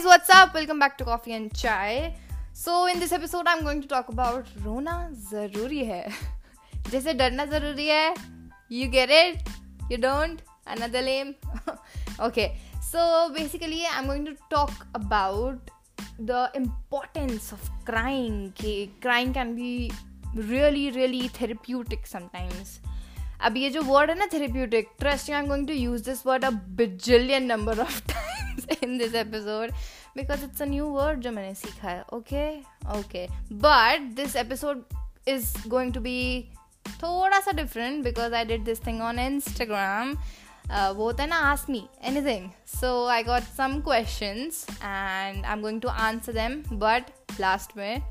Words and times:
guys, 0.00 0.04
what's 0.04 0.30
up? 0.30 0.54
Welcome 0.54 0.78
back 0.78 0.96
to 0.96 1.04
Coffee 1.04 1.34
and 1.34 1.52
Chai. 1.54 2.14
So 2.54 2.86
in 2.86 2.98
this 2.98 3.12
episode, 3.12 3.46
I'm 3.46 3.62
going 3.62 3.82
to 3.82 3.88
talk 3.88 4.08
about 4.08 4.46
रोना 4.64 4.94
जरूरी 5.30 5.84
है 5.84 6.08
जैसे 6.90 7.14
डरना 7.14 7.44
जरूरी 7.50 7.86
है 7.86 8.14
You 8.70 8.86
get 8.94 9.10
it? 9.10 9.50
You 9.90 9.98
don't? 9.98 10.40
Another 10.66 11.02
lame? 11.02 11.34
okay. 12.28 12.56
So 12.80 13.30
basically, 13.36 13.82
I'm 13.92 14.06
going 14.06 14.24
to 14.24 14.34
talk 14.48 14.86
about 14.94 15.70
the 16.18 16.50
importance 16.54 17.52
of 17.52 17.70
crying. 17.84 18.54
Okay, 18.54 18.90
crying 19.02 19.34
can 19.34 19.54
be 19.54 19.92
really, 20.34 20.90
really 20.92 21.28
therapeutic 21.40 22.06
sometimes. 22.16 22.78
अब 23.40 23.56
ये 23.56 23.70
जो 23.70 23.82
वर्ड 23.82 24.10
है 24.10 24.18
ना 24.18 24.26
therapeutic 24.32 24.88
trust 24.98 25.28
you 25.28 25.34
I 25.34 25.42
am 25.42 25.48
going 25.48 25.66
to 25.68 25.74
use 25.74 26.00
this 26.04 26.26
word 26.26 26.44
a 26.44 26.50
bazillion 26.78 27.44
number 27.46 27.80
of 27.80 28.00
times 28.08 28.19
in 28.83 28.97
this 28.97 29.15
episode 29.15 29.71
because 30.15 30.43
it's 30.43 30.61
a 30.61 30.65
new 30.65 30.85
word 30.89 31.19
जो 31.19 31.31
मैंने 31.31 31.53
सीखा 31.55 31.89
है 31.89 32.03
okay 32.13 32.49
okay 32.99 33.27
but 33.65 34.11
this 34.15 34.35
episode 34.35 34.83
is 35.27 35.53
going 35.67 35.93
to 35.93 36.01
be 36.01 36.19
थोड़ा 37.03 37.39
सा 37.39 37.51
different 37.51 38.03
because 38.03 38.33
I 38.33 38.45
did 38.45 38.63
this 38.65 38.85
thing 38.87 39.01
on 39.01 39.19
Instagram 39.19 40.13
वो 40.71 41.03
होता 41.03 41.23
है 41.23 41.29
ना 41.29 41.37
ask 41.51 41.69
me 41.69 41.83
anything 42.03 42.49
so 42.79 43.07
I 43.07 43.23
got 43.23 43.43
some 43.57 43.79
question 43.81 44.49
and 44.83 45.45
I 45.45 45.51
am 45.53 45.61
going 45.61 45.81
to 45.81 45.87
answer 45.87 46.33
them 46.33 46.61
but 46.79 47.11
last 47.39 47.77
में 47.77 48.01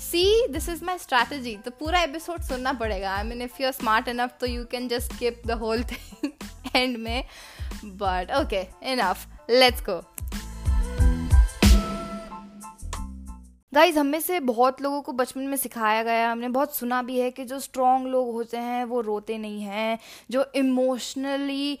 see 0.00 0.46
this 0.50 0.68
is 0.68 0.84
my 0.84 0.98
strategy 0.98 1.56
तो 1.64 1.70
पूरा 1.70 2.00
episode 2.02 2.42
सुनना 2.42 2.72
पड़ेगा. 2.72 3.14
I 3.16 3.24
mean 3.24 3.42
if 3.42 3.60
you 3.60 3.66
are 3.66 3.72
smart 3.72 4.08
enough 4.08 4.36
तो 4.40 4.46
you 4.46 4.64
can 4.64 4.88
just 4.88 5.12
skip 5.14 5.42
the 5.46 5.50
whole 5.60 5.82
thing 5.84 6.30
and 6.76 6.96
में 6.96 7.24
but 7.84 8.30
okay 8.30 8.62
enough 8.92 9.26
let's 9.50 9.82
go 9.82 10.02
guys 13.74 13.98
हमें 13.98 14.20
से 14.20 14.40
बहुत 14.40 14.80
लोगों 14.82 15.02
को 15.02 15.12
बचपन 15.12 15.40
में 15.40 15.56
सिखाया 15.56 16.02
गया 16.02 16.30
हमने 16.32 16.48
बहुत 16.48 16.76
सुना 16.76 17.02
भी 17.02 17.18
है 17.20 17.30
कि 17.30 17.44
जो 17.44 17.58
स्ट्रॉन्ग 17.58 18.06
लोग 18.06 18.32
होते 18.32 18.56
हैं 18.56 18.84
वो 18.84 19.00
रोते 19.00 19.38
नहीं 19.38 19.62
हैं 19.62 19.98
जो 20.30 20.44
इमोशनली 20.54 21.78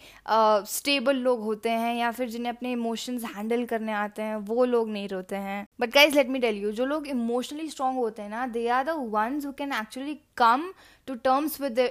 स्टेबल 0.66 1.16
uh, 1.16 1.22
लोग 1.22 1.40
होते 1.40 1.70
हैं 1.70 1.94
या 1.96 2.10
फिर 2.10 2.28
जिन्हें 2.28 2.52
अपने 2.52 2.72
इमोशंस 2.72 3.24
हैंडल 3.24 3.64
करने 3.64 3.92
आते 3.92 4.22
हैं 4.22 4.36
वो 4.36 4.64
लोग 4.64 4.90
नहीं 4.90 5.08
रोते 5.08 5.36
हैं। 5.36 5.66
But 5.80 5.94
guys 5.94 6.14
let 6.14 6.28
me 6.28 6.38
tell 6.38 6.56
you 6.56 6.72
जो 6.72 6.84
लोग 6.84 7.06
इमोशनली 7.06 7.68
स्ट्रॉन्ग 7.68 7.98
होते 7.98 8.22
हैं 8.22 8.30
ना 8.30 8.46
they 8.46 8.68
are 8.68 8.84
the 8.84 8.90
ones 8.90 9.46
who 9.46 9.52
can 9.52 9.72
actually 9.72 10.14
come 10.36 10.72
to 11.06 11.14
terms 11.14 11.60
with 11.60 11.90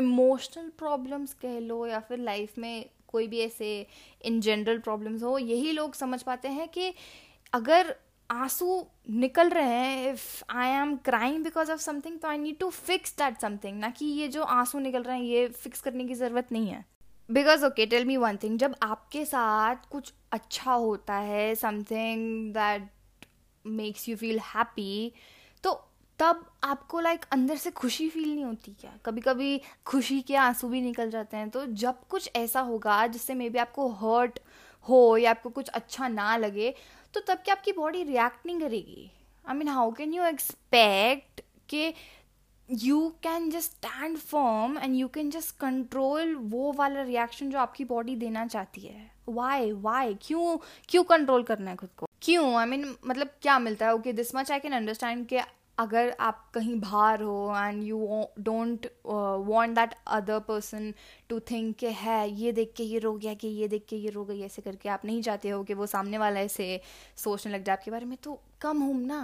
emotional 0.00 0.68
problems 0.78 1.32
कह 1.42 1.58
लो 1.60 1.86
या 1.86 2.00
फिर 2.00 2.18
लाइफ 2.18 2.58
में 2.58 2.84
कोई 3.08 3.26
भी 3.26 3.40
ऐसे 3.40 3.86
इन 4.24 4.40
जनरल 4.40 4.78
प्रॉब्लम्स 4.78 5.22
हो, 5.22 5.38
यही 5.38 5.72
लोग 5.72 5.94
समझ 5.94 6.22
पाते 6.22 6.48
हैं 6.48 6.68
कि 6.68 6.92
अगर 7.52 7.94
आँसू 8.30 8.84
निकल 9.10 9.48
रहे 9.50 9.68
हैं 9.68 10.12
if 10.12 10.52
I 10.56 10.68
am 10.70 10.94
crying 11.04 11.42
because 11.44 11.72
of 11.72 11.80
something 11.80 12.18
तो 12.18 12.28
I 12.28 12.38
need 12.38 12.58
to 12.58 12.68
fix 12.70 13.16
that 13.18 13.40
something 13.40 13.78
ना 13.78 13.90
कि 13.90 14.06
ये 14.06 14.28
जो 14.28 14.42
आँसू 14.42 14.78
निकल 14.78 15.02
रहे 15.02 15.16
हैं, 15.16 15.24
ये 15.24 15.48
फिक्स 15.48 15.80
करने 15.80 16.04
की 16.04 16.14
ज़रूरत 16.14 16.52
नहीं 16.52 16.68
है। 16.68 16.84
Because 17.28 17.64
okay 17.64 17.86
tell 17.86 18.04
me 18.04 18.16
one 18.16 18.36
thing 18.42 18.58
जब 18.58 18.74
आपके 18.82 19.24
साथ 19.24 19.90
कुछ 19.90 20.12
अच्छा 20.32 20.72
होता 20.72 21.16
है 21.16 21.54
something 21.54 22.52
that 22.54 22.88
makes 23.64 24.08
you 24.08 24.16
feel 24.16 24.38
happy 24.46 25.12
तब 26.20 26.44
आपको 26.64 27.00
लाइक 27.00 27.24
अंदर 27.32 27.56
से 27.56 27.70
खुशी 27.70 28.08
फील 28.08 28.34
नहीं 28.34 28.44
होती 28.44 28.72
क्या? 28.80 28.92
कभी 29.06 29.20
कभी 29.20 29.60
खुशी 29.86 30.20
के 30.20 30.34
आँसू 30.36 30.68
भी 30.68 30.80
निकल 30.80 31.10
जाते 31.10 31.36
हैं। 31.36 31.48
तो 31.50 31.64
जब 31.66 32.00
कुछ 32.08 32.30
ऐसा 32.36 32.60
होगा 32.60 33.06
जिससे 33.06 33.34
मे 33.34 33.48
बी 33.50 33.58
आपको 33.58 33.88
हर्ट 33.90 34.38
हो 34.88 35.16
या 35.16 35.30
आपको 35.30 35.50
कुछ 35.50 35.68
अच्छा 35.68 36.08
ना 36.08 36.36
लगे 36.36 36.74
तो 37.14 37.20
तब 37.20 37.38
क्या 37.44 37.54
आपकी 37.54 37.72
बॉडी 37.72 38.02
रिएक्ट 38.02 38.46
नहीं 38.46 38.60
करेगी? 38.60 39.10
I 39.46 39.56
mean 39.56 39.68
how 39.68 39.92
can 39.92 40.12
you 40.14 40.24
expect 40.24 41.40
कि 41.68 41.92
you 42.70 43.08
can 43.22 43.50
just 43.50 43.70
stand 43.70 44.18
form 44.18 44.78
and 44.78 44.94
you 44.96 45.08
can 45.08 45.30
just 45.30 45.56
control 45.60 46.34
वो 46.34 46.72
वाला 46.72 47.02
रिएक्शन 47.02 47.50
जो 47.50 47.58
आपकी 47.58 47.84
बॉडी 47.84 48.16
देना 48.16 48.46
चाहती 48.46 48.80
है? 48.80 49.10
वाई 49.28 49.72
वाई 49.72 50.14
क्यों? 50.22 50.56
क्यों 50.88 51.02
कंट्रोल 51.04 51.42
करना 51.42 51.70
है 51.70 51.76
खुद 51.76 51.90
को? 51.96 52.06
क्यों? 52.22 52.54
आई 52.54 52.66
I 52.66 52.68
मीन 52.68 52.84
mean, 52.84 52.96
मतलब 53.06 53.30
क्या 53.42 53.58
मिलता 53.58 53.86
है? 53.86 53.94
Okay 53.94 54.12
this 54.12 54.34
much 54.34 54.52
I 54.52 54.60
can 54.60 54.72
understand 54.72 55.26
कि 55.26 55.40
अगर 55.80 56.14
आप 56.20 56.50
कहीं 56.54 56.78
बाहर 56.80 57.22
हो 57.22 57.54
and 57.56 57.82
you 57.82 58.24
don't 58.38 58.86
want 59.06 59.74
that 59.74 59.94
other 60.06 60.38
person 60.48 60.92
to 61.28 61.38
think 61.50 61.76
के 61.76 61.90
है 62.00 62.30
ये 62.30 62.52
देख 62.52 62.72
के 62.76 62.84
ये 62.84 62.98
रो 62.98 63.12
गया 63.14 63.34
कि 63.34 63.48
ये 63.48 63.68
देख 63.68 63.86
के 63.88 63.96
ये 63.96 64.10
रो 64.10 64.24
गई 64.24 64.40
ऐसे 64.42 64.62
करके 64.62 64.88
आप 64.88 65.04
नहीं 65.04 65.22
चाहते 65.22 65.48
हो 65.48 65.62
कि 65.64 65.74
वो 65.74 65.86
सामने 65.86 66.18
वाला 66.18 66.40
ऐसे 66.40 66.80
सोचने 67.16 67.52
लग 67.52 67.64
जाए 67.64 67.76
आपके 67.76 67.90
बारे 67.90 68.06
में 68.06 68.16
तो 68.22 68.38
कम 68.60 68.82
हूँ 68.82 69.00
ना। 69.06 69.22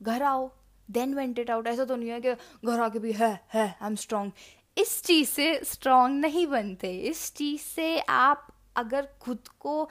घर 0.00 0.22
आओ 0.22 0.50
देन 0.88 1.14
वेंट 1.14 1.38
इट 1.38 1.50
आउट 1.50 1.66
ऐसा 1.66 1.84
तो 1.84 1.96
नहीं 1.96 2.10
है 2.10 2.20
कि 2.20 2.34
घर 2.64 2.80
आके 2.80 2.98
भी 2.98 3.12
है 3.12 3.32
है 3.54 3.66
आई 3.66 3.86
एम 3.86 3.94
स्ट्रांग 3.96 4.30
इस 4.78 5.02
चीज़ 5.04 5.28
से 5.28 5.52
स्ट्रांग 5.64 6.20
नहीं 6.20 6.46
बनते। 6.46 6.96
इस 7.08 7.34
चीज़ 7.34 7.60
से 7.60 7.98
आप 8.00 8.46
अगर 8.76 9.08
खुद 9.20 9.48
को 9.60 9.88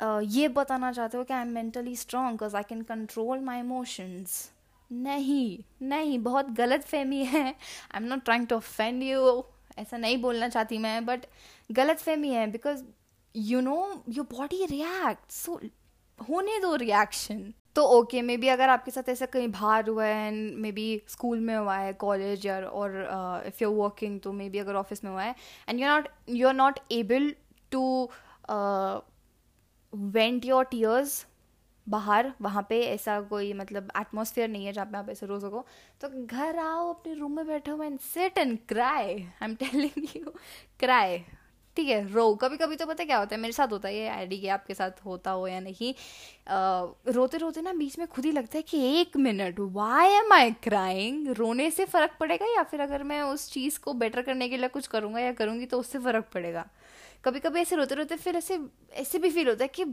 uh, 0.00 0.20
ये 0.24 0.48
बताना 0.48 0.92
चाहते 0.92 1.18
हो 1.18 1.24
कि 1.24 1.34
I 1.34 1.42
am 1.42 1.52
mentally 1.54 1.96
strong 1.96 2.30
because 2.32 2.56
I 2.56 2.62
can 2.68 2.82
control 2.82 3.40
my 3.40 3.58
emotions 3.60 4.50
नहीं 4.90 5.58
नहीं, 5.82 6.18
बहुत 6.18 6.50
गलत 6.50 6.84
फहमी 6.84 7.24
है। 7.24 7.44
I 7.44 7.96
am 7.96 8.04
not 8.04 8.24
trying 8.24 8.46
to 8.46 8.56
offend 8.56 9.02
you 9.02 9.44
ऐसा 9.78 9.96
नहीं 9.96 10.16
बोलना 10.22 10.48
चाहती 10.48 10.78
मैं 10.78 11.04
बट 11.06 11.26
गलत 11.72 11.98
फहमी 11.98 12.28
है 12.28 12.46
because 12.50 12.82
you 13.34 13.60
know 13.60 13.76
your 14.08 14.26
body 14.30 14.64
react 14.70 15.30
so 15.32 15.60
होने 16.18 16.58
दो 16.60 16.74
रिएक्शन 16.76 17.52
तो 17.74 17.82
ओके 17.98 18.22
मे 18.22 18.36
बी 18.36 18.48
अगर 18.48 18.68
आपके 18.68 18.90
साथ 18.90 19.08
ऐसा 19.08 19.26
कहीं 19.26 19.48
बाहर 19.48 19.88
हुआ 19.88 20.04
है 20.04 20.26
एंड 20.28 20.56
मे 20.58 20.72
बी 20.72 20.86
स्कूल 21.08 21.40
में 21.40 21.54
हुआ 21.56 21.76
है 21.76 21.92
कॉलेज 21.92 22.46
या 22.46 22.58
और 22.60 22.96
इफ़ 23.46 23.62
यू 23.62 23.70
वर्किंग 23.70 24.20
तो 24.20 24.32
मे 24.32 24.48
बी 24.50 24.58
अगर 24.58 24.74
ऑफ़िस 24.74 25.04
में 25.04 25.10
हुआ 25.10 25.22
है 25.22 25.34
and 25.68 25.80
you 25.80 25.86
not 25.86 26.08
you 26.28 26.48
are 26.48 26.54
not 26.54 26.78
able 26.92 27.32
to 27.70 27.84
vent 29.92 30.44
your 30.44 30.64
tears 30.64 31.24
बाहर 31.88 32.32
वहाँ 32.42 32.66
पे 32.68 32.80
ऐसा 32.82 33.20
कोई 33.20 33.52
मतलब 33.52 33.90
एटमोसफियर 34.00 34.48
नहीं 34.48 34.66
है 34.66 34.72
जहाँ 34.72 34.86
पे 34.86 34.98
आप 34.98 35.08
ऐसे 35.10 35.26
रो 35.26 35.38
सको। 35.40 35.64
तो 36.00 36.08
घर 36.26 36.58
आओ 36.58 36.92
अपने 36.92 37.14
रूम 37.14 37.36
में 37.36 37.46
बैठो 37.46 37.82
and 37.82 37.98
sit 38.00 38.38
and 38.38 38.58
cry 38.68 39.04
I 39.04 39.44
am 39.44 39.54
telling 39.54 40.16
you 40.16 40.32
cry 40.80 41.18
ठीक 41.76 41.88
है 41.88 42.00
रो। 42.12 42.34
कभी 42.34 42.56
कभी 42.56 42.76
तो 42.76 42.86
पता 42.86 43.04
क्या 43.04 43.18
होता 43.18 43.34
है? 43.34 43.40
मेरे 43.40 43.52
साथ 43.52 43.72
होता 43.72 43.88
है 43.88 43.94
ये 43.96 44.08
आईडी 44.08 44.38
के 44.40 44.48
आपके 44.48 44.74
साथ 44.74 45.04
होता 45.04 45.30
हो 45.30 45.46
या 45.48 45.60
नहीं। 45.60 45.92
आ, 46.48 46.86
रोते 47.08 47.38
रोते 47.38 47.60
ना 47.62 47.72
बीच 47.72 47.98
में 47.98 48.06
खुद 48.08 48.24
ही 48.24 48.32
लगता 48.32 48.56
है 48.58 48.62
कि 48.62 48.80
एक 49.00 49.16
minute 49.16 49.60
why 49.60 50.08
am 50.08 50.32
I 50.32 50.50
crying 50.62 51.28
रोने 51.38 51.70
से 51.70 51.84
फ़र्क 51.84 52.16
पड़ेगा 52.20 52.46
या 52.46 52.62
फिर 52.62 52.80
अगर 52.80 53.02
मैं 53.02 53.20
उस 53.22 53.50
चीज़ 53.52 53.78
को 53.80 53.92
बेटर 53.94 54.22
करने 54.22 54.48
के 54.48 54.56
लिए 54.56 54.68
कुछ 54.68 54.86
करूँगा 54.86 55.20
या 55.20 55.32
करूँगी 55.32 55.66
तो 55.66 55.80
उससे 55.80 55.98
फ़र्क 55.98 56.28
पड़ेगा? 56.34 56.66
कभी 57.24 57.40
कभी 57.40 57.60
ऐसे 57.60 57.76
रोते 57.76 57.94
रोते 57.94 58.16
फिर 58.16 58.36
ऐसे 58.36 58.58
ऐसे 58.94 59.18
भी 59.18 59.30
फील 59.30 59.48
होता 59.48 59.64
है 59.64 59.68
कि 59.68 59.84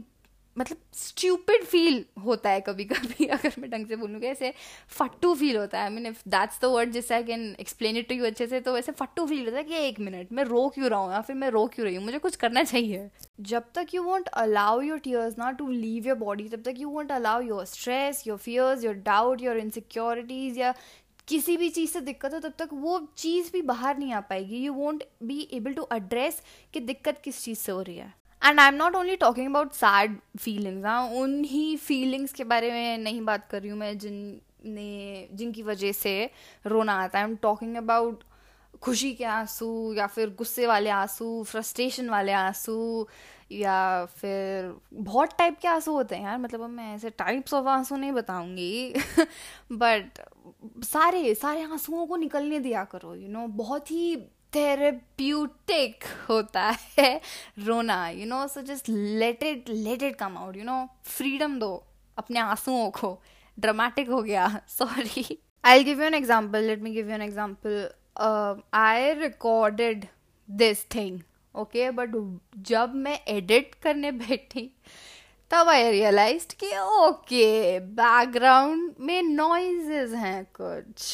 मतलब 0.58 0.78
स्ट्यूपिड 0.94 1.64
फील 1.64 2.04
होता 2.24 2.50
है 2.50 2.60
कभी 2.60 2.84
कभी 2.84 3.26
अगर 3.36 3.54
मैं 3.58 3.70
ढंग 3.70 3.86
से 3.86 3.96
बोलूँ। 3.96 4.20
ऐसे 4.22 4.52
फट्टू 4.88 5.34
फील 5.34 5.56
होता 5.56 5.78
है। 5.78 5.84
I 5.84 5.90
mean 5.90 6.06
if 6.06 6.22
that's 6.28 6.60
the 6.62 6.64
word 6.64 6.90
जिससे 6.92 7.14
I 7.14 7.22
can 7.24 7.44
explain 7.60 7.96
it 7.96 8.08
to 8.08 8.14
you 8.14 8.24
अच्छे 8.26 8.46
से 8.46 8.60
तो 8.60 8.72
वैसे 8.74 8.92
फट्टू 8.92 9.26
फील 9.26 9.44
होता 9.44 9.56
है 9.56 9.64
कि 9.64 9.76
एक 9.78 10.00
मिनट 10.00 10.32
मैं 10.32 10.44
रो 10.44 10.68
क्यों 10.74 10.90
रहा 10.90 11.00
हूँ? 11.00 11.12
या 11.12 11.20
फिर 11.20 11.36
मैं 11.36 11.50
रो 11.50 11.66
क्यों 11.66 11.86
रही 11.86 11.96
हूँ? 11.96 12.04
मुझे 12.04 12.18
कुछ 12.18 12.36
करना 12.36 12.62
चाहिए। 12.64 13.08
जब 13.40 13.64
तक 13.74 13.94
you 13.94 14.02
won't 14.02 14.28
allow 14.28 14.80
your 14.80 14.98
tears 14.98 15.38
not 15.38 15.56
to 15.58 15.68
leave 15.68 16.06
your 16.08 16.16
body 16.18 16.48
तब 16.48 16.62
तक 16.62 16.74
you 16.78 16.88
won't 16.90 17.12
allow 17.12 17.40
your 17.40 17.64
stress 17.64 18.26
your 18.26 18.38
fears 18.38 18.84
your 18.84 18.94
doubt 19.06 19.42
your 19.42 19.56
insecurities 19.58 20.58
या 20.58 20.74
किसी 21.28 21.56
भी 21.56 21.68
चीज़ 21.68 21.90
से 21.90 22.00
दिक्कत 22.00 22.34
हो, 22.34 22.38
तब 22.40 22.52
तक 22.58 22.68
वो 22.72 23.00
चीज़ 23.16 23.50
भी 23.52 23.62
बाहर 23.62 23.98
नहीं 23.98 24.12
आ 24.12 24.20
पाएगी। 24.20 24.64
You 24.64 24.72
won't 24.72 25.02
be 25.22 25.48
able 25.52 25.72
to 25.72 25.86
address 25.92 26.42
कि 26.74 26.80
दिक्कत 26.80 27.20
किस 27.24 27.42
चीज़ 27.44 27.58
से 27.58 27.72
हो 27.72 27.80
रही 27.82 27.96
है। 27.96 28.12
And 28.46 28.60
I 28.60 28.68
am 28.68 28.74
not 28.74 28.94
only 28.96 29.16
talking 29.16 29.48
about 29.50 29.72
sad 29.72 30.16
feelings 30.40 30.84
हाँ 30.86 31.02
उन 31.20 31.42
ही 31.44 31.76
फीलिंग्स 31.76 32.32
के 32.32 32.44
बारे 32.44 32.70
में 32.72 32.98
नहीं 32.98 33.20
बात 33.24 33.48
कर 33.50 33.60
रही 33.60 33.70
हूँ 33.70 33.78
मैं 33.78 33.96
जिन 33.98 34.14
ने 34.64 35.28
जिनकी 35.32 35.62
वजह 35.62 35.92
से 35.92 36.30
रोना 36.66 36.92
आता 37.02 37.18
है। 37.18 37.24
एम 37.24 37.34
टॉकिंग 37.36 37.76
अबाउट 37.76 38.22
खुशी 38.82 39.12
के 39.14 39.24
आँसू 39.24 39.92
या 39.94 40.06
फिर 40.06 40.30
गुस्से 40.38 40.66
वाले 40.66 40.90
आँसू 40.90 41.42
फ्रस्ट्रेशन 41.48 42.10
वाले 42.10 42.32
आँसू 42.32 43.06
या 43.52 44.04
फिर 44.04 44.72
बहुत 44.92 45.36
टाइप 45.38 45.58
के 45.62 45.68
आँसू 45.68 45.92
होते 45.92 46.16
हैं 46.16 46.24
यार। 46.24 46.38
मतलब 46.38 46.62
अब 46.62 46.70
मैं 46.70 46.94
ऐसे 46.94 47.10
टाइप्स 47.10 47.54
ऑफ़ 47.54 47.66
आँसू 47.66 47.96
नहीं 47.96 48.12
बताऊँगी। 48.12 48.94
बट 49.72 50.20
सारे 50.84 51.34
सारे 51.34 51.62
आंसुओं 51.62 52.06
को 52.06 52.16
निकलने 52.16 52.60
दिया 52.60 52.84
करो 52.84 53.14
यू 53.14 53.22
you 53.22 53.30
नो 53.30 53.40
know, 53.40 53.56
बहुत 53.56 53.90
ही 53.90 54.16
थेरेप्यूटिक 54.56 56.04
होता 56.28 56.62
है 56.98 57.08
रोना 57.66 58.08
you 58.10 58.26
know 58.26 58.46
so 58.48 58.62
just 58.64 58.88
let 58.88 59.42
it 59.44 59.68
let 59.70 60.02
it 60.02 60.16
come 60.16 60.36
out 60.38 60.56
you 60.56 60.64
know 60.64 60.86
freedom 61.06 61.58
दो, 61.58 61.72
अपने 62.18 62.40
आंसुओं 62.40 62.90
को। 62.90 63.18
ड्रामेटिक 63.58 64.08
हो 64.10 64.22
गया 64.22 64.48
sorry 64.68 65.38
I 65.64 65.84
give 65.84 66.00
you 66.00 66.06
an 66.06 66.14
example 66.14 66.64
let 66.64 66.82
me 66.82 66.90
give 66.92 67.08
you 67.08 67.14
an 67.14 67.22
example 67.22 67.88
I 68.74 69.12
recorded 69.14 70.06
this 70.48 70.84
thing 70.94 71.20
okay 71.54 71.90
but 71.90 72.10
जब 72.68 72.94
मैं 72.96 73.18
edit 73.28 73.74
करने 73.82 74.10
बैठी, 74.12 74.70
तब 75.50 75.68
आई 75.68 75.90
रियलाइज़ 75.90 76.46
कि 76.60 76.70
ओके 76.78 77.78
बैकग्राउंड 77.80 78.94
में 79.00 79.22
नॉइजेस 79.22 80.12
हैं 80.14 80.44
कुछ। 80.60 81.12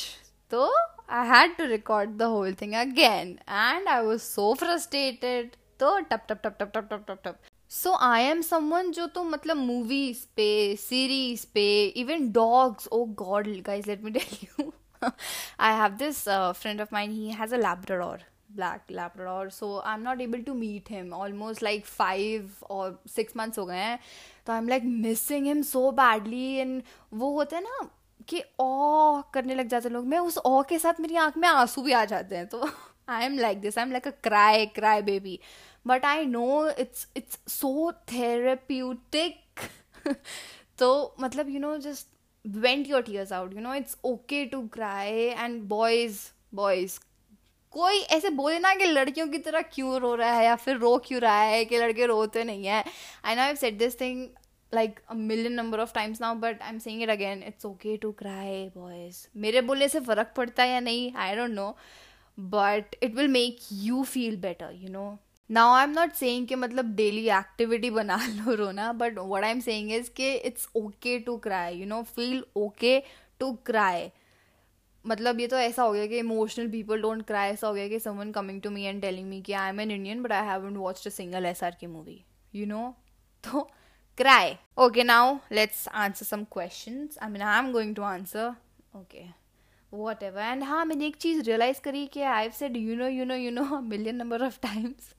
तो 0.50 0.66
I 1.09 1.27
had 1.27 1.56
to 1.57 1.65
record 1.65 2.18
the 2.18 2.24
whole 2.33 2.53
thing 2.62 2.74
again 2.74 3.38
and 3.50 3.88
I 3.88 4.01
was 4.01 4.19
so 4.21 4.53
frustrated 4.53 5.56
तो 5.79 5.97
टप 6.00 6.25
टप 6.29 6.41
टप 6.44 6.57
टप 6.59 6.71
टप 6.74 6.88
टप 6.89 7.06
टप 7.07 7.19
टप 7.24 7.39
सो 7.71 7.94
आई 8.01 8.24
एम 8.24 8.41
समवन 8.41 8.91
जो 8.91 9.07
तो 9.07 9.24
मतलब 9.24 9.57
मूवीज 9.57 10.24
पे 10.35 10.75
सीरीज 10.79 11.45
पे 11.53 11.68
even 11.97 12.31
dogs 12.31 12.88
oh 12.91 13.03
god 13.18 13.47
guys 13.65 13.88
let 13.88 14.03
me 14.03 14.12
tell 14.12 14.38
you 14.44 14.71
I 15.59 15.74
have 15.74 15.97
this 15.97 16.24
friend 16.29 16.81
of 16.81 16.94
mine 16.94 17.13
he 17.13 17.31
has 17.31 17.53
a 17.53 17.57
labrador 17.57 18.24
black 18.50 18.89
labrador 18.89 19.50
so 19.50 19.81
i'm 19.83 20.03
not 20.03 20.21
able 20.21 20.41
to 20.41 20.53
meet 20.53 20.88
him 20.88 21.13
almost 21.13 21.62
like 21.62 21.85
five 21.88 22.63
or 22.69 22.85
six 23.07 23.35
months 23.35 23.57
हो 23.57 23.65
गए 23.65 23.77
हैं 23.77 24.00
तो 24.45 24.53
I 24.53 24.59
am 24.59 24.68
like 24.68 24.83
missing 24.83 25.45
him 25.45 25.62
so 25.63 25.91
badly 25.91 26.53
and 26.56 26.81
वो 27.13 27.31
होते 27.33 27.56
हैं 27.56 27.63
ना 27.63 27.89
कि 28.28 28.42
ओ 28.60 29.22
करने 29.34 29.54
लग 29.54 29.69
जाते 29.69 29.88
लोग। 29.88 30.06
मैं 30.06 30.19
उस 30.19 30.38
ओ 30.38 30.62
के 30.62 30.78
साथ 30.78 31.00
मेरी 31.00 31.16
आँख 31.16 31.36
में 31.36 31.48
आँसू 31.48 31.82
भी 31.82 31.92
आ 31.92 32.04
जाते 32.04 32.36
हैं 32.36 32.46
तो 32.46 32.69
I 33.08 33.24
am 33.24 33.38
like 33.38 33.60
this 33.60 33.78
I 33.78 33.84
am 33.84 33.92
like 33.92 34.08
a 34.08 34.10
cry 34.22 34.66
cry 34.66 35.02
baby 35.02 35.38
but 35.86 36.04
I 36.04 36.26
know 36.26 36.69
it's 36.70 37.06
it's 37.16 37.38
so 37.48 37.92
therapeutic 38.12 39.60
तो 40.78 41.14
मतलब 41.20 41.48
you 41.48 41.60
know 41.60 41.76
just 41.78 42.08
vent 42.44 42.88
your 42.88 43.02
tears 43.02 43.32
out 43.32 43.54
you 43.54 43.60
know 43.60 43.74
it's 43.74 43.96
okay 44.04 44.44
to 44.46 44.66
cry 44.68 45.12
and 45.12 45.62
boys 45.68 46.18
boys 46.54 46.98
कोई 47.72 47.98
ऐसे 48.14 48.30
बोले 48.30 48.58
ना 48.58 48.75
कि 48.75 48.84
लड़कियों 48.84 49.26
की 49.28 49.38
तरह 49.38 49.62
क्यों 49.75 50.00
रो 50.00 50.14
रहा 50.14 50.32
है 50.32 50.44
या 50.44 50.56
फिर 50.56 50.76
रो 50.76 50.96
क्यों 50.98 51.20
रहा 51.20 51.40
है, 51.40 51.64
कि 51.64 51.78
लड़के 51.78 52.06
रोते 52.06 52.44
नहीं 52.44 52.66
है। 52.66 52.84
I 53.25 53.34
know 53.34 53.54
said 53.54 53.78
this 53.78 54.00
thing 54.00 54.26
like 54.74 55.00
a 55.08 55.14
million 55.14 55.52
number 55.52 55.80
of 55.80 55.92
times 55.94 56.20
now 56.20 56.34
but 56.34 56.62
I 56.62 56.70
am 56.70 56.78
saying 56.78 57.02
it 57.02 57.10
again 57.10 57.42
it's 57.42 57.66
okay 57.66 57.96
to 57.96 58.12
cry 58.12 58.70
boys 58.76 59.26
मेरे 59.36 59.60
बोलने 59.60 59.88
से 59.88 60.00
फ़र्क 60.00 60.32
पड़ता 60.36 60.62
है 60.62 60.70
या 60.70 60.80
नहीं? 60.80 61.12
I 61.14 61.36
don't 61.36 61.50
know 61.50 61.76
but 62.38 62.96
it 63.02 63.14
will 63.14 63.28
make 63.28 63.58
you 63.72 64.02
feel 64.02 64.36
better 64.36 64.72
you 64.74 64.88
know 64.88 65.19
now 65.50 65.74
I 65.74 65.84
am 65.84 65.90
not 65.90 66.12
saying 66.12 66.46
कि 66.46 66.54
मतलब 66.54 66.94
डेली 66.94 67.28
एक्टिविटी 67.28 67.90
बना 67.90 68.16
लो 68.28 68.54
रोना 68.54 68.92
but 68.92 69.19
what 69.19 69.44
I 69.44 69.50
am 69.50 69.60
saying 69.60 69.92
is 69.92 70.10
कि 70.10 70.32
it's 70.34 70.69
okay 70.76 71.18
to 71.18 71.36
cry 71.38 71.76
you 71.76 71.86
know 71.86 72.02
feel 72.02 72.44
okay 72.56 72.98
to 73.40 73.52
cry 73.66 74.10
मतलब 75.04 75.40
ये 75.40 75.46
तो 75.46 75.56
ऐसा 75.56 75.82
हो 75.82 75.92
गया 75.92 76.06
कि 76.06 76.18
इमोशनल 76.18 76.68
पीपल 76.70 77.00
डोंट 77.02 77.22
क्राई 77.22 77.50
ऐसा 77.50 77.66
हो 77.66 77.75
गया 77.75 77.88
कि 77.88 77.98
someone 77.98 78.30
coming 78.32 78.60
to 78.62 78.70
me 78.70 78.84
and 78.84 79.00
telling 79.02 79.28
me 79.28 79.40
कि 79.42 79.52
I 79.52 79.68
am 79.68 79.80
an 79.80 79.90
Indian 79.90 80.22
but 80.22 80.32
I 80.32 80.46
haven't 80.46 80.76
watched 80.76 81.06
a 81.06 81.10
single 81.10 81.46
S 81.46 81.62
R 81.64 81.76
K 81.80 81.86
movie 81.86 82.20
you 82.54 82.66
know 82.66 82.94
तो 83.44 83.68
cry. 84.19 84.59
Okay, 84.76 85.03
now 85.03 85.43
let's 85.50 85.87
answer 85.88 86.25
some 86.25 86.47
questions. 86.47 87.19
I 87.20 87.29
mean, 87.29 87.43
I'm 87.43 87.73
going 87.73 87.94
to 87.94 88.03
answer. 88.05 88.56
Okay. 88.97 89.32
Whatever. 89.93 90.38
And 90.38 90.62
and 90.62 90.64
हाँ 90.64 90.85
मैंने 90.85 91.06
एक 91.06 91.17
चीज़ 91.17 91.43
realise 91.47 91.81
करी 91.81 92.06
कि 92.06 92.23
I 92.23 92.43
have 92.43 92.50
said 92.50 92.76
you 92.76 92.97
know 92.97 93.06
you 93.09 93.25
know 93.25 93.35
you 93.35 93.50
know 93.50 93.81
million 93.81 94.17
number 94.17 94.44
of 94.44 94.59
times 94.61 95.14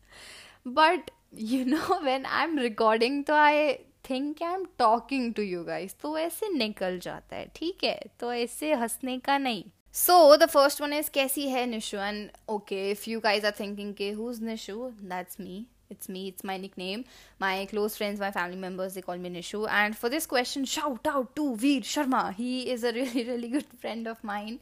but 0.68 1.12
you 1.34 1.66
know 1.66 2.00
when 2.04 2.26
I 2.26 2.44
am 2.44 2.58
recording 2.60 3.24
तो 3.26 3.34
I 3.34 3.74
think 4.10 4.42
I 4.44 4.54
am 4.54 4.66
talking 4.80 5.34
to 5.34 5.42
you 5.42 5.64
guys 5.64 5.94
तो 6.02 6.18
ऐसे 6.18 6.50
निकल 6.50 7.00
जाता 7.00 7.36
है 7.36 7.52
ठीक 7.56 7.84
है 7.84 8.00
तो 8.20 8.34
ऐसे 8.34 8.74
हंसने 8.74 9.18
का 9.20 9.38
नहीं 9.38 9.64
so 9.96 10.36
the 10.38 10.46
first 10.46 10.82
one 10.82 10.94
is 10.94 11.10
कैसी 11.12 11.48
है 11.50 11.66
Nishu 11.66 11.98
and 11.98 12.30
okay 12.50 12.90
if 12.92 13.10
you 13.10 13.20
guys 13.20 13.46
are 13.46 13.54
thinking 13.60 13.94
के 13.94 14.12
who 14.12 14.32
is 14.32 14.44
Nishu 14.44 14.90
that's 15.04 15.40
me 15.40 15.66
it's 15.94 16.12
me 16.18 16.28
it's 16.34 16.48
my 16.52 16.58
nickname 16.66 17.06
my 17.46 17.54
close 17.74 17.98
friends 18.02 18.24
my 18.26 18.32
family 18.38 18.62
members 18.68 19.00
they 19.00 19.06
call 19.10 19.26
me 19.26 19.34
nishu 19.40 19.64
and 19.80 20.00
for 20.04 20.14
this 20.16 20.30
question 20.36 20.70
shout 20.76 21.12
out 21.16 21.34
to 21.42 21.50
veer 21.66 21.90
sharma 21.96 22.24
he 22.42 22.54
is 22.76 22.88
a 22.92 22.94
really 23.00 23.26
really 23.32 23.52
good 23.58 23.76
friend 23.86 24.14
of 24.14 24.24
mine 24.34 24.62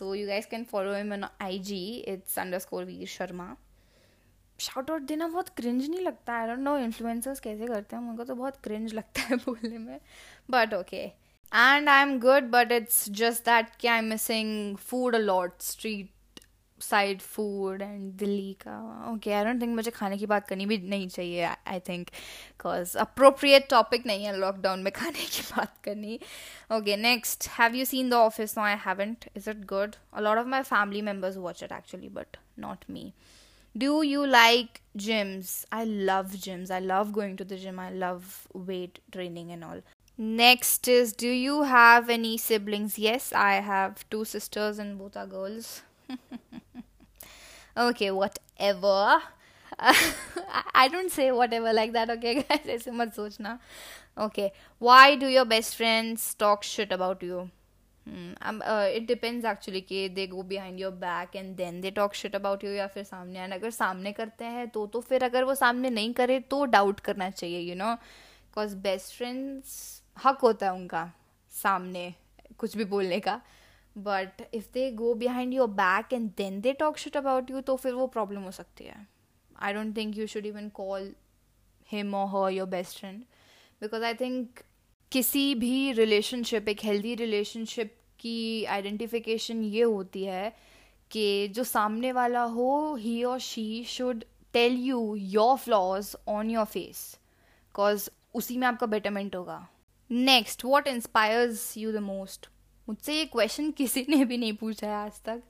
so 0.00 0.12
you 0.12 0.26
guys 0.34 0.52
can 0.56 0.68
follow 0.74 0.98
him 1.00 1.16
on 1.18 1.30
ig 1.52 1.72
it's 2.14 2.44
underscore 2.46 2.84
veer 2.92 3.16
sharma 3.16 3.48
shout 4.60 4.90
out 4.90 5.02
देना 5.08 5.26
बहुत 5.28 5.48
cringe 5.56 5.88
नहीं 5.90 6.00
लगता 6.00 6.34
I 6.36 6.46
don't 6.46 6.58
know 6.58 6.76
influencers 6.78 7.40
कैसे 7.40 7.66
करते 7.66 7.96
हैं 7.96 8.02
मुझको 8.02 8.24
तो 8.24 8.34
बहुत 8.34 8.56
क्रिंज 8.64 8.94
लगता 8.94 9.22
है 9.22 9.36
बोलने 9.44 9.78
में 9.78 9.98
but 10.50 10.74
okay 10.74 11.02
and 11.54 11.88
I 11.88 12.02
am 12.02 12.18
good 12.20 12.50
but 12.50 12.72
it's 12.72 13.08
just 13.20 13.44
that 13.44 13.74
कि 13.80 13.88
I 13.88 13.98
am 13.98 14.08
missing 14.10 14.76
food 14.76 15.14
a 15.14 15.18
lot 15.18 15.62
street 15.62 16.10
side 16.82 17.20
food 17.20 17.82
and 17.82 18.12
Delhi 18.18 18.52
का। 18.62 18.76
ओके 19.12 19.32
आई 19.32 19.44
डोंट 19.44 19.62
थिंक 19.62 19.74
मुझे 19.76 19.90
खाने 19.90 20.18
की 20.18 20.26
बात 20.26 20.48
करनी 20.48 20.66
भी 20.66 20.78
नहीं 20.78 21.08
चाहिए 21.08 21.44
I 21.44 21.80
think 21.88 22.06
because 22.08 22.96
appropriate 22.98 23.68
topic 23.70 24.06
नहीं 24.06 24.24
है 24.24 24.36
लॉकडाउन 24.38 24.82
में 24.82 24.92
खाने 24.92 25.24
की 25.24 25.42
बात 25.56 25.74
करनी। 25.84 26.20
Okay 26.72 26.96
next 26.96 27.48
have 27.58 27.74
you 27.74 27.84
seen 27.84 28.10
the 28.10 28.14
Office 28.14 28.58
no 28.58 28.64
I 28.64 28.76
haven't 28.86 29.28
is 29.36 29.50
it 29.50 29.64
good 29.66 29.96
a 30.14 30.20
lot 30.20 30.38
of 30.38 30.46
my 30.46 30.62
family 30.62 31.02
members 31.02 31.36
watch 31.36 31.62
it 31.62 31.72
actually 31.72 32.08
but 32.08 32.36
not 32.58 32.84
me 32.90 33.12
do 33.74 34.02
you 34.02 34.26
like 34.26 34.80
gyms? 34.96 35.64
I 35.70 35.84
love 35.84 36.32
gyms. 36.44 36.70
I 36.70 36.78
love 36.80 37.12
going 37.12 37.36
to 37.36 37.44
the 37.44 37.56
gym. 37.56 37.78
I 37.78 37.90
love 37.90 38.48
weight 38.52 38.98
training 39.12 39.52
and 39.52 39.62
all. 39.62 39.82
Next 40.18 40.88
is, 40.88 41.12
do 41.12 41.28
you 41.28 41.62
have 41.62 42.10
any 42.10 42.36
siblings? 42.36 42.98
Yes, 42.98 43.32
i 43.32 43.52
have 43.60 44.08
two 44.10 44.24
sisters 44.24 44.80
and 44.80 44.98
both 44.98 45.16
are 45.16 45.26
girls. 45.26 45.82
Okay 47.78 48.10
whatever 48.60 49.20
I 50.76 50.88
don't 50.88 51.10
say 51.10 51.30
whatever 51.52 51.72
like 51.72 51.92
that 51.92 52.10
okay 52.10 52.34
guys 52.34 52.66
ऐसे 52.68 52.90
मत 52.90 53.14
सोचना. 53.14 53.58
Okay 54.24 54.50
why 54.82 55.16
do 55.16 55.28
your 55.28 55.46
best 55.46 55.76
friends 55.76 56.34
talk 56.40 56.62
shit 56.64 56.92
about 56.92 57.22
you 57.24 57.48
it 58.06 59.06
depends 59.06 59.44
actually 59.46 59.80
कि 59.80 60.08
they 60.08 60.26
go 60.26 60.42
behind 60.42 60.80
your 60.80 60.92
back 60.92 61.36
and 61.36 61.54
then 61.56 61.80
they 61.80 61.90
talk 61.90 62.14
shit 62.14 62.34
about 62.36 62.64
you 62.64 62.70
या 62.70 62.86
फिर 62.86 63.04
सामने 63.04 63.40
and 63.40 63.54
अगर 63.54 63.70
सामने 63.70 64.12
करते 64.12 64.44
हैं 64.44 64.68
तो 64.68 64.86
तो 64.86 65.00
फिर 65.00 65.24
अगर 65.24 65.44
वो 65.44 65.54
सामने 65.54 65.90
नहीं 65.90 66.12
करे 66.14 66.38
तो 66.50 66.64
डाउट 66.66 67.00
करना 67.00 67.30
चाहिए 67.30 67.60
you 67.60 67.74
know 67.76 67.94
because 67.94 68.76
best 68.76 69.14
friends 69.16 70.02
हक 70.24 70.38
होता 70.42 70.66
है 70.66 70.72
उनका, 70.72 71.10
सामने, 71.52 72.12
कुछ 72.58 72.76
भी 72.76 72.84
बोलने 72.84 73.18
का. 73.20 73.40
But 74.04 74.42
if 74.54 74.66
they 74.74 74.90
go 74.92 75.14
behind 75.14 75.54
your 75.54 75.68
back 75.68 76.12
and 76.12 76.30
then 76.36 76.60
they 76.60 76.72
talk 76.72 76.98
shit 76.98 77.16
about 77.16 77.50
you 77.50 77.60
तो 77.60 77.76
फिर 77.76 77.94
वो 77.94 78.06
प्रॉब्लम 78.06 78.42
हो 78.42 78.50
सकती 78.50 78.84
है। 78.84 79.06
I 79.60 79.72
don't 79.72 79.96
think 79.96 80.16
you 80.18 80.26
should 80.26 80.46
even 80.46 80.68
call 80.74 81.12
him 81.92 82.14
और 82.14 82.26
her 82.28 82.52
your 82.52 82.68
best 82.68 82.98
friend 82.98 83.22
because 83.80 84.04
I 84.04 84.14
think 84.14 84.60
किसी 85.12 85.54
भी 85.54 85.92
रिलेशनशिप 85.92 86.68
एक 86.68 86.84
हेल्दी 86.84 87.14
रिलेशनशिप 87.14 87.94
की 88.20 88.64
आइडेंटिफिकेशन 88.64 89.62
ये 89.62 89.82
होती 89.82 90.24
है 90.24 90.52
कि 91.10 91.48
जो 91.48 91.64
सामने 91.64 92.12
वाला 92.12 92.42
हो 92.42 92.94
ही 92.94 93.22
और 93.24 93.38
she 93.40 93.84
should 93.88 94.24
tell 94.52 94.76
you 94.78 95.14
your 95.16 95.56
flaws 95.56 96.14
on 96.28 96.50
your 96.50 96.64
face 96.64 97.00
because 97.14 98.08
उसी 98.34 98.56
में 98.58 98.66
आपका 98.66 98.86
बेटरमेंट 98.86 99.36
होगा। 99.36 99.66
Next 100.10 100.64
what 100.64 100.86
inspires 100.88 101.76
you 101.78 101.92
the 101.92 101.96
most 102.02 102.48
मुझसे 102.88 103.14
ये 103.14 103.24
क्वेश्चन 103.24 103.70
किसी 103.70 104.04
ने 104.08 104.24
भी 104.24 104.36
नहीं 104.38 104.52
पूछा 104.56 104.86
है 104.86 104.94
आज 104.94 105.22
तक। 105.24 105.42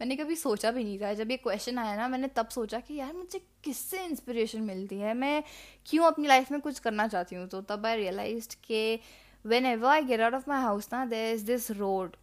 मैंने 0.00 0.16
कभी 0.16 0.36
सोचा 0.36 0.70
भी 0.70 0.84
नहीं 0.84 0.98
था। 1.00 1.12
जब 1.14 1.30
ये 1.30 1.36
क्वेश्चन 1.36 1.78
आया 1.78 1.96
ना, 1.96 2.08
मैंने 2.08 2.28
तब 2.36 2.48
सोचा 2.48 2.80
कि 2.80 2.94
यार 2.94 3.12
मुझे 3.12 3.38
किससे 3.64 4.04
इंस्पिरेशन 4.04 4.62
मिलती 4.62 4.98
है? 4.98 5.14
मैं 5.14 5.42
क्यों 5.86 6.04
अपनी 6.06 6.26
लाइफ 6.28 6.50
में 6.52 6.60
कुछ 6.60 6.78
करना 6.78 7.06
चाहती 7.08 7.36
हूँ? 7.36 7.46
तो 7.48 7.60
तब 7.60 7.86
आई 7.86 7.96
रियलाइज़ 7.96 8.56
के 8.66 8.98
whenever 9.66 9.88
I 9.88 10.02
get 10.04 10.20
out 10.20 10.34
of 10.34 10.44
my 10.50 10.62
house 10.62 10.88
ना 10.92 11.04
there 11.06 11.34
is 11.34 11.44
this 11.46 11.70
road 11.70 12.16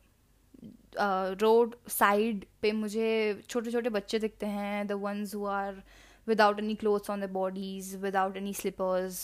road 1.42 1.75
side 1.89 2.46
पे 2.62 2.72
मुझे 2.72 3.42
छोटे 3.50 3.72
छोटे 3.72 3.89
बच्चे 3.89 4.20
दिखते 4.20 4.46
हैं 4.46 4.86
the 4.88 4.92
ones 4.92 5.34
who 5.36 5.46
are 5.46 5.82
without 6.27 6.60
any 6.60 6.75
clothes 6.75 7.10
on 7.10 7.22
the 7.22 7.30
bodies 7.30 7.96
without 8.01 8.38
any 8.38 8.53
slippers 8.53 9.18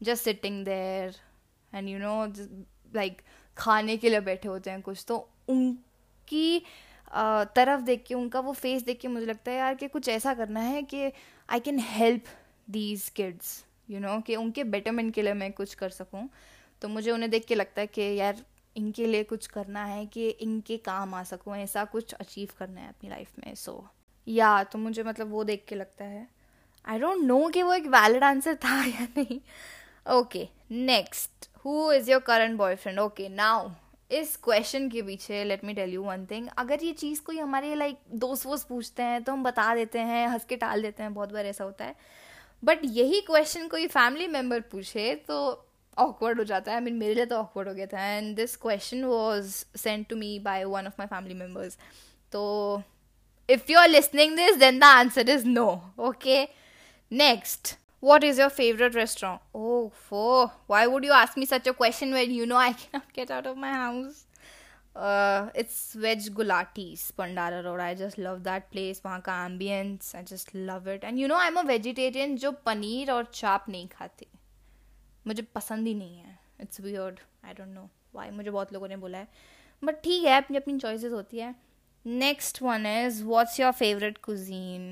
just 0.00 0.24
sitting 0.24 0.64
there 0.64 1.16
and 1.74 1.88
you 1.88 1.98
know 1.98 2.24
like 2.94 3.22
खाने 3.58 3.96
के 3.96 4.10
लिए 4.10 4.20
बैठे 4.20 4.48
होते 4.48 4.70
हैं 4.70 4.80
कुछ 4.82 5.04
तो 5.08 5.16
उनकी 5.48 6.58
तरफ़ 7.56 7.80
देख 7.80 8.04
के 8.06 8.14
उनका 8.14 8.40
वो 8.40 8.52
फेस 8.52 8.82
देख 8.82 9.00
के 9.00 9.08
मुझे 9.08 9.26
लगता 9.26 9.50
है 9.50 9.56
यार 9.58 9.74
कि 9.74 9.88
कुछ 9.88 10.08
ऐसा 10.08 10.34
करना 10.34 10.60
है 10.60 10.82
कि 10.82 11.12
I 11.48 11.60
can 11.60 11.78
help 11.78 12.24
these 12.70 13.08
kids 13.08 13.64
you 13.90 14.00
know 14.00 14.18
कि 14.20 14.36
उनके 14.36 14.64
बेटरमेंट 14.64 15.14
के 15.14 15.22
लिए 15.22 15.32
मैं 15.34 15.52
कुछ 15.52 15.74
कर 15.74 15.88
सकूँ। 15.90 16.28
तो 16.82 16.88
मुझे 16.88 17.10
उन्हें 17.10 17.30
देख 17.30 17.44
के 17.46 17.54
लगता 17.54 17.80
है 17.80 17.86
कि 17.86 18.14
यार 18.14 18.42
इनके 18.76 19.06
लिए 19.06 19.24
कुछ 19.24 19.46
करना 19.46 19.84
है 19.84 20.04
कि 20.06 20.28
इनके 20.28 20.76
काम 20.76 21.14
आ 21.14 21.22
सकूँ 21.22 21.56
ऐसा 21.56 21.84
कुछ 21.84 22.12
अचीव 22.14 22.48
करना 22.58 22.80
है 22.80 22.88
अपनी 22.88 23.10
लाइफ 23.10 23.38
में 23.38 23.54
सो 23.54 23.72
so, 23.72 23.88
या 24.26 24.62
तो 24.64 24.78
मुझे 24.78 25.02
मतलब 25.02 25.30
वो 25.30 25.44
देख 25.44 25.64
के 25.68 25.74
लगता 25.74 26.04
है। 26.04 26.26
आई 26.84 26.98
डोंट 26.98 27.22
नो 27.24 27.48
कि 27.48 27.62
वो 27.62 27.74
एक 27.74 27.86
वैलिड 27.86 28.24
आंसर 28.24 28.54
था 28.64 28.84
या 28.84 29.06
नहीं। 29.16 29.40
Okay 30.12 30.48
next 30.70 31.48
who 31.64 31.92
is 31.92 32.10
your 32.10 32.20
current 32.20 32.56
boyfriend 32.58 32.98
okay 32.98 33.28
now 33.28 33.70
इस 34.10 34.36
क्वेश्चन 34.44 34.88
के 34.88 35.02
पीछे 35.02 35.42
let 35.44 35.64
me 35.64 35.74
tell 35.74 35.92
you 35.94 36.02
one 36.02 36.24
thing 36.30 36.48
अगर 36.58 36.82
ये 36.84 36.92
चीज़ 36.92 37.20
कोई 37.22 37.38
हमारे 37.38 37.74
लाइक 37.74 37.98
दोस्त 38.14 38.46
वोस्त 38.46 38.68
पूछते 38.68 39.02
हैं 39.02 39.22
तो 39.24 39.32
हम 39.32 39.42
बता 39.42 39.74
देते 39.74 39.98
हैं, 39.98 40.26
हंस 40.28 40.44
के 40.44 40.56
टाल 40.56 40.82
देते 40.82 41.02
हैं, 41.02 41.12
बहुत 41.14 41.32
बार 41.32 41.46
ऐसा 41.46 41.64
होता 41.64 41.84
है. 41.84 41.94
बट 42.62 42.80
यही 42.84 43.20
क्वेश्चन 43.20 43.68
कोई 43.68 43.86
फैमिली 43.86 44.26
मेंबर 44.28 44.60
पूछे 44.72 45.14
तो 45.28 45.36
ऑकवर्ड 45.96 46.38
हो 46.38 46.44
जाता 46.44 46.70
है. 46.70 46.76
आई 46.76 46.84
मीन 46.84 46.94
मेरे 46.94 47.14
लिए 47.14 47.26
तो 47.26 47.36
ऑकवर्ड 47.36 47.68
हो 47.68 47.74
गया 47.74 47.86
था. 47.86 48.04
And 48.06 48.34
this 48.36 48.56
question 48.56 49.04
was 49.04 49.54
send 49.76 50.06
to 50.06 50.16
me 50.16 50.38
by 50.44 50.64
one 50.64 50.86
of 50.86 50.94
my 50.98 51.06
family 51.06 51.34
members 51.34 51.78
तो 52.32 52.82
if 53.48 53.72
you 53.72 53.78
are 53.78 53.88
listening 53.88 54.36
this 54.36 54.56
then 54.56 54.78
the 54.78 54.84
answer 54.84 55.30
is 55.30 55.46
no 55.46 55.68
okay 56.08 56.42
next 57.10 57.74
What 58.03 58.23
is 58.23 58.37
your 58.37 58.49
favorite 58.49 58.95
restaurant? 58.95 59.41
Oh, 59.53 59.91
for 60.07 60.51
why 60.67 60.87
would 60.87 61.03
you 61.03 61.11
ask 61.11 61.35
me 61.35 61.45
such 61.45 61.67
a 61.67 61.73
question 61.73 62.11
when 62.13 62.31
you 62.31 62.45
know 62.45 62.55
I 62.55 62.73
cannot 62.73 63.11
get 63.13 63.29
out 63.29 63.45
of 63.45 63.57
my 63.57 63.73
house? 63.73 64.25
Uh, 64.95 65.49
it's 65.53 65.93
Veg 65.93 66.19
Gulatis, 66.33 67.11
Pandara 67.13 67.63
Road. 67.63 67.79
I 67.79 67.93
just 67.95 68.17
love 68.17 68.43
that 68.43 68.71
place. 68.71 69.01
वहाँ 69.05 69.21
का 69.27 69.35
ambience, 69.47 70.15
I 70.15 70.23
just 70.23 70.53
love 70.55 70.87
it. 70.87 71.03
And 71.03 71.19
you 71.19 71.27
know 71.27 71.37
I'm 71.37 71.57
a 71.57 71.63
vegetarian 71.63 72.37
जो 72.37 72.51
पनीर 72.65 73.11
और 73.11 73.31
चाप 73.33 73.69
नहीं 73.69 73.87
खाती 73.87 74.27
मुझे 75.27 75.43
पसंद 75.55 75.87
ही 75.87 75.93
नहीं 75.93 76.17
है 76.17 76.37
it's 76.61 76.81
weird 76.81 77.19
I 77.45 77.53
don't 77.53 77.73
know 77.75 77.89
why 78.15 78.29
मुझे 78.31 78.49
बहुत 78.49 78.73
लोगों 78.73 78.87
ने 78.87 78.97
बोला 78.97 79.17
है 79.17 79.27
बट 79.83 80.01
ठीक 80.03 80.23
है 80.25 80.37
अपनी 80.41 80.57
अपनी 80.57 80.77
चॉइसेस 80.79 81.11
होती 81.13 81.39
है 81.39 81.53
next 82.05 82.61
one 82.61 82.85
is 82.85 83.21
what's 83.23 83.59
your 83.59 83.71
favourite 83.71 84.17
cuisine 84.25 84.91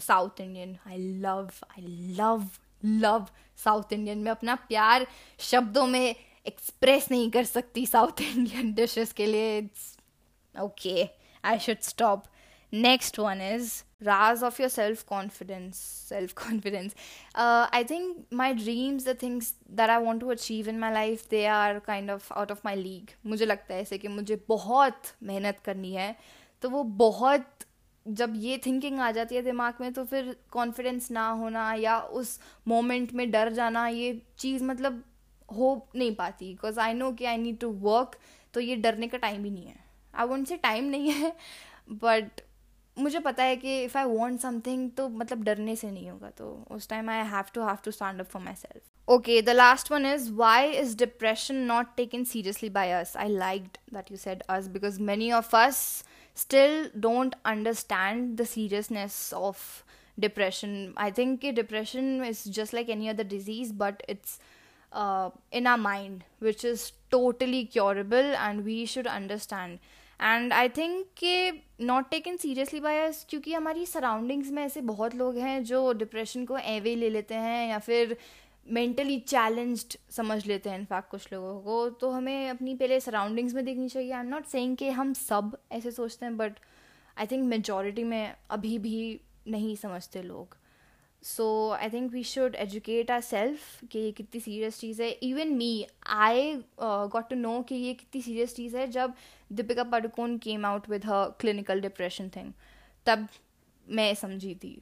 South 0.00 0.40
Indian. 0.40 0.76
I 0.86 0.98
love 1.22 1.50
I 1.70 1.86
love 2.18 2.48
love 2.84 3.26
South 3.64 3.92
Indian. 3.92 4.18
मैं 4.18 4.30
अपना 4.30 4.54
प्यार 4.68 5.06
शब्दों 5.40 5.86
में 5.86 6.14
एक्सप्रेस 6.46 7.10
नहीं 7.10 7.30
कर 7.30 7.44
सकती 7.44 7.86
साउथ 7.86 8.20
इंडियन 8.22 8.72
डिशेस 8.74 9.12
के 9.12 9.26
लिए। 9.26 9.58
It's 9.58 9.96
okay 10.54 11.08
I 11.44 11.58
should 11.58 11.80
stop 11.82 12.24
next 12.72 13.18
one 13.18 13.40
is 13.42 13.72
Raj 14.04 14.42
of 14.44 14.60
your 14.62 14.70
self 14.70 15.02
confidence 15.08 15.76
self 16.08 16.32
confidence 16.42 16.94
I 17.36 17.84
think 17.84 18.26
my 18.34 18.52
dreams 18.54 19.06
the 19.08 19.16
things 19.22 19.54
that 19.70 19.90
I 19.90 20.02
want 20.04 20.20
to 20.20 20.30
achieve 20.30 20.68
in 20.68 20.78
my 20.78 20.92
life 20.92 21.28
they 21.30 21.44
are 21.46 21.78
kind 21.86 22.10
of 22.10 22.32
out 22.32 22.50
of 22.50 22.60
my 22.64 22.76
league 22.76 23.10
मुझे 23.26 23.46
लगता 23.46 23.74
है 23.74 23.80
ऐसे 23.80 23.98
कि 23.98 24.08
मुझे 24.08 24.40
बहुत 24.48 25.02
मेहनत 25.22 25.60
करनी 25.64 25.92
है 25.94 26.14
तो 26.62 26.70
वो 26.70 26.82
बहुत 27.04 27.64
जब 28.08 28.32
ये 28.36 28.58
थिंकिंग 28.66 29.00
आ 29.00 29.10
जाती 29.10 29.34
है 29.34 29.42
दिमाग 29.42 29.74
में 29.80 29.92
तो 29.92 30.04
फिर 30.04 30.34
कॉन्फिडेंस 30.52 31.10
ना 31.10 31.28
होना 31.30 31.72
या 31.74 31.98
उस 31.98 32.38
मोमेंट 32.68 33.12
में 33.12 33.30
डर 33.30 33.52
जाना, 33.52 33.86
ये 33.88 34.22
चीज़ 34.38 34.64
मतलब 34.64 35.02
हो 35.48 35.88
नहीं 35.96 36.14
पाती। 36.14 36.48
बिकॉज़ 36.48 36.80
आई 36.80 36.94
नो 36.94 37.10
कि 37.12 37.24
आई 37.24 37.36
नीड 37.36 37.58
टू 37.60 37.70
वर्क 37.82 38.16
तो 38.54 38.60
ये 38.60 38.76
डरने 38.76 39.08
का 39.08 39.18
टाइम 39.18 39.44
ही 39.44 39.50
नहीं 39.50 39.66
है। 39.66 39.84
आई 40.14 40.26
वॉन्ट 40.26 40.48
से 40.48 40.56
टाइम 40.58 40.84
नहीं 40.84 41.10
है 41.10 41.32
बट 41.92 42.40
मुझे 42.96 43.18
पता 43.20 43.44
है 43.44 43.56
कि 43.56 43.82
इफ़ 43.84 43.96
आई 43.98 44.04
वॉन्ट 44.06 44.40
समथिंग 44.40 44.90
तो 44.96 45.08
मतलब 45.08 45.42
डरने 45.44 45.76
से 45.76 45.90
नहीं 45.90 46.10
होगा। 46.10 46.30
तो 46.30 46.66
उस 46.70 46.88
time 46.88 47.10
I 47.10 47.26
have 47.28 47.44
to 47.54 47.62
have 47.62 47.78
to 47.84 47.90
stand 47.90 48.20
up 48.20 48.26
for 48.26 48.42
my 48.42 48.54
self 48.54 48.82
okay 49.08 49.40
the 49.42 49.50
last 49.50 49.90
one 49.92 50.06
is 50.06 50.32
why 50.34 50.70
is 50.72 50.96
depression 50.98 51.56
not 51.66 51.94
taken 51.96 52.24
seriously 52.24 52.70
by 52.70 52.92
us 52.92 53.16
I 53.16 53.28
like 53.28 53.64
that 53.94 54.10
you 54.10 54.16
said 54.16 54.42
us 54.50 54.68
because 54.68 55.00
many 55.02 55.30
of 55.32 55.56
us 55.56 56.04
still 56.35 56.89
don't 56.99 57.35
understand 57.45 58.37
the 58.37 58.45
seriousness 58.45 59.33
of 59.33 59.83
depression. 60.19 60.93
I 60.97 61.11
think 61.11 61.41
depression 61.55 62.23
is 62.23 62.43
just 62.45 62.73
like 62.73 62.89
any 62.89 63.09
other 63.09 63.23
disease, 63.23 63.71
but 63.71 64.03
it's 64.07 64.39
uh, 64.91 65.29
in 65.51 65.67
our 65.67 65.77
mind, 65.77 66.23
which 66.39 66.63
is 66.63 66.91
totally 67.09 67.65
curable, 67.65 68.35
and 68.35 68.65
we 68.65 68.85
should 68.85 69.07
understand. 69.07 69.79
And 70.23 70.53
I 70.53 70.69
think 70.69 71.05
कि 71.17 71.51
not 71.85 72.09
taken 72.09 72.35
seriously 72.37 72.79
bye 72.79 73.11
क्योंकि 73.29 73.53
हमारी 73.53 73.85
surroundings 73.85 74.51
में 74.51 74.63
ऐसे 74.63 74.81
बहुत 74.89 75.15
लोग 75.15 75.37
हैं 75.37 75.63
जो 75.63 75.91
depression 75.93 76.45
को 76.45 76.57
एवे 76.57 76.95
ले 76.95 77.09
लेते 77.09 77.35
हैं 77.35 77.69
या 77.69 77.79
फिर 77.79 78.15
मेंटली 78.68 79.18
चैलेंज्ड 79.20 79.96
समझ 80.10 80.46
लेते 80.46 80.70
हैं 80.70 80.78
इनफैक्ट 80.78 81.10
कुछ 81.10 81.32
लोगों 81.32 81.60
को। 81.60 81.88
तो 81.90 82.10
हमें 82.10 82.48
अपनी 82.50 82.74
पहले 82.74 82.98
सराउंडिंग्स 83.00 83.54
में 83.54 83.64
देखनी 83.64 83.88
चाहिए। 83.88 84.12
आई 84.12 84.20
एम 84.20 84.28
नॉट 84.28 84.46
सेइंग 84.46 84.76
कि 84.76 84.88
हम 84.90 85.12
सब 85.14 85.56
ऐसे 85.72 85.90
सोचते 85.90 86.26
हैं 86.26 86.36
बट 86.36 86.58
आई 87.16 87.26
थिंक 87.26 87.44
मेजोरिटी 87.48 88.04
में 88.04 88.34
अभी 88.50 88.78
भी 88.78 89.20
नहीं 89.48 89.76
समझते 89.76 90.22
लोग। 90.22 90.56
So 91.22 91.46
I 91.70 91.90
think 91.90 92.10
we 92.12 92.22
should 92.24 92.54
educate 92.54 93.10
our 93.10 93.20
self 93.20 93.84
कि 93.92 93.98
ये 93.98 94.10
कितनी 94.12 94.40
सीरियस 94.40 94.80
चीज़ 94.80 95.02
है। 95.02 95.10
Even 95.10 95.54
me 95.54 95.86
I 96.06 96.52
got 96.80 97.28
to 97.30 97.36
know 97.36 97.60
कि 97.62 97.74
ये 97.74 97.94
कितनी 97.94 98.22
सीरियस 98.22 98.54
चीज़ 98.56 98.76
है 98.76 98.86
जब 98.90 99.14
Deepika 99.52 99.84
Padukone 99.84 100.36
came 100.38 100.66
out 100.66 100.88
with 100.90 101.02
clinical 101.40 101.80
depression 101.80 102.28
thing 102.36 102.52
तब 103.06 103.26
मैं 103.86 104.14
समझी 104.14 104.54
थी। 104.54 104.80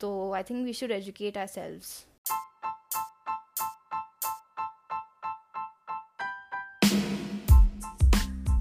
तो 0.00 0.32
I 0.32 0.42
think 0.42 0.64
we 0.64 0.72
should 0.72 0.90
educate 0.92 1.38
our 1.38 1.46
selves 1.46 2.04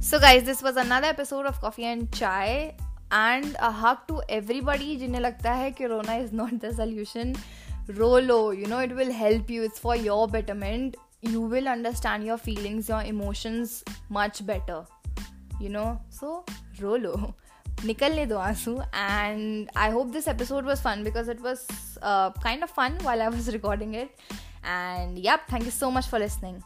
So, 0.06 0.20
guys, 0.20 0.44
this 0.44 0.62
was 0.62 0.78
another 0.78 1.08
episode 1.08 1.48
of 1.48 1.60
Coffee 1.60 1.86
and 1.86 2.12
Chai. 2.12 2.76
And 3.12 3.56
a 3.60 3.72
hug 3.72 4.02
to 4.10 4.22
everybody 4.30 4.98
जिन्हें 4.98 5.20
लगता 5.22 5.54
है 5.54 5.72
कि 5.80 5.88
रोना 5.88 6.18
is 6.24 6.32
not 6.32 6.60
the 6.60 6.72
solution. 6.80 7.36
Rolo, 7.88 8.52
you 8.52 8.68
know, 8.68 8.82
it 8.88 8.94
will 8.96 9.12
help 9.12 9.50
you. 9.50 9.64
It's 9.64 9.80
for 9.80 9.96
your 9.96 10.28
betterment. 10.28 10.96
You 11.22 11.42
will 11.42 11.68
understand 11.68 12.24
your 12.24 12.38
feelings, 12.38 12.88
your 12.88 13.02
emotions 13.02 13.84
much 14.10 14.46
better. 14.46 14.78
You 15.60 15.70
know, 15.70 15.88
so 16.20 16.46
Rolo. 16.80 17.34
निकलने 17.86 18.26
दो 18.26 18.38
आँसू 18.38 18.78
and 18.94 19.72
I 19.76 19.90
hope 19.90 20.12
this 20.12 20.28
episode 20.28 20.66
was 20.66 20.82
fun 20.82 21.04
because 21.04 21.30
it 21.30 21.42
was 21.42 21.66
uh, 22.04 22.30
kind 22.46 22.64
of 22.64 22.70
fun 22.70 23.00
while 23.02 23.24
I 23.24 23.30
was 23.40 23.52
recording 23.58 23.96
it. 23.96 24.16
And 24.64 25.18
yep, 25.18 25.50
thank 25.50 25.66
you 25.66 25.72
so 25.72 25.90
much 25.90 26.14
for 26.14 26.20
listening. 26.20 26.64